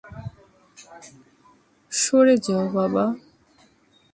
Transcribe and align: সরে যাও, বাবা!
সরে 1.91 2.35
যাও, 2.45 2.65
বাবা! 2.75 3.05